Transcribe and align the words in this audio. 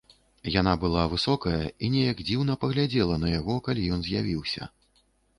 Яна 0.59 0.71
была 0.83 1.01
высокая 1.09 1.59
і 1.87 1.89
нейк 1.95 2.23
дзіўна 2.29 2.55
паглядзела 2.63 3.17
на 3.25 3.29
яго, 3.33 3.59
калі 3.67 3.85
ён 3.97 4.01
з'явіўся. 4.07 4.69